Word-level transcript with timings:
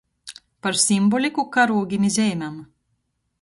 Par 0.65 0.77
simboliku, 0.83 1.45
karūgim 1.59 2.09
i 2.09 2.11
zeimem... 2.17 2.57